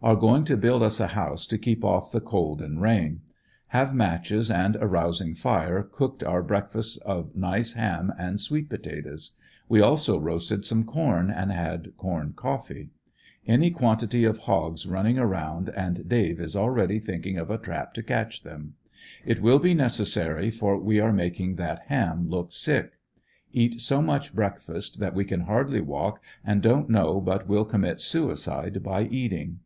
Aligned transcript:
Are 0.00 0.14
going 0.14 0.44
to 0.44 0.56
build 0.56 0.84
us 0.84 1.00
a 1.00 1.08
house 1.08 1.44
to 1.48 1.58
keep 1.58 1.84
off 1.84 2.12
the 2.12 2.20
cold 2.20 2.62
and 2.62 2.80
rain. 2.80 3.22
Have 3.74 3.92
matches 3.92 4.48
and 4.48 4.76
a 4.76 4.86
rousing 4.86 5.34
fire 5.34 5.82
cooked 5.82 6.22
our 6.22 6.40
break 6.40 6.70
fast 6.70 6.98
of 7.02 7.34
nice 7.34 7.72
ham 7.72 8.12
and 8.16 8.40
sweet 8.40 8.68
potatoes. 8.68 9.32
We 9.68 9.80
also 9.80 10.16
roasted 10.16 10.64
some 10.64 10.84
corn 10.84 11.32
and 11.32 11.50
had 11.50 11.96
corn 11.96 12.32
coffee. 12.36 12.90
Any 13.44 13.72
quantity 13.72 14.22
of 14.22 14.38
hogs 14.38 14.86
running 14.86 15.18
around 15.18 15.70
and 15.70 16.08
Dave 16.08 16.38
is 16.38 16.54
already 16.54 17.00
thinking 17.00 17.36
of 17.36 17.50
a 17.50 17.58
trap 17.58 17.92
to 17.94 18.02
catch 18.04 18.44
them. 18.44 18.74
It 19.26 19.42
will 19.42 19.58
be 19.58 19.74
necessary 19.74 20.52
for 20.52 20.78
we 20.78 21.00
are 21.00 21.12
making 21.12 21.56
that 21.56 21.82
ham 21.88 22.28
look 22.28 22.52
sick. 22.52 22.92
Eat 23.52 23.80
so 23.80 24.00
much 24.00 24.32
breakfast 24.32 25.00
that 25.00 25.14
we 25.16 25.24
can 25.24 25.40
hardly 25.40 25.80
walk 25.80 26.20
and 26.44 26.62
don't 26.62 26.88
know 26.88 27.20
but 27.20 27.48
will 27.48 27.64
commit 27.64 28.00
suicide 28.00 28.84
by 28.84 29.02
eating. 29.02 29.58